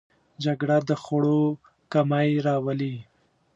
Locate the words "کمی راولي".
1.93-2.95